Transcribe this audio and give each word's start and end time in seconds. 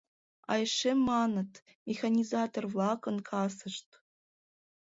А 0.51 0.53
эше 0.63 0.91
маныт: 1.09 1.51
«Механизатор-влакын 1.87 3.17
касышт!» 3.29 3.89